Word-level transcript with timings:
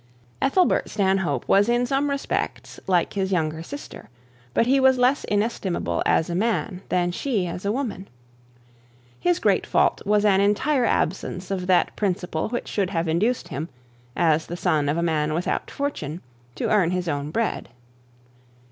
Ethelbert 0.41 0.89
Stanhope 0.89 1.47
was 1.47 1.69
in 1.69 1.85
some 1.85 2.09
respects 2.09 2.79
like 2.87 3.13
his 3.13 3.31
younger 3.31 3.61
sister, 3.61 4.09
but 4.51 4.65
he 4.65 4.79
was 4.79 4.97
less 4.97 5.23
inestimable 5.25 6.01
as 6.07 6.27
a 6.27 6.33
man 6.33 6.81
than 6.89 7.11
she 7.11 7.45
was 7.45 7.53
as 7.53 7.65
a 7.65 7.71
woman. 7.71 8.07
His 9.19 9.37
great 9.37 9.67
fault 9.67 10.01
was 10.03 10.25
an 10.25 10.41
entire 10.41 10.85
absence 10.85 11.51
of 11.51 11.67
that 11.67 11.95
principle 11.95 12.49
which 12.49 12.67
should 12.67 12.89
have 12.89 13.07
induced 13.07 13.49
him, 13.49 13.69
as 14.15 14.47
the 14.47 14.57
son 14.57 14.89
of 14.89 14.97
a 14.97 15.03
man 15.03 15.35
without 15.35 15.69
fortune, 15.69 16.21
to 16.55 16.71
earn 16.71 16.89
his 16.89 17.07
own 17.07 17.29
bread. 17.29 17.69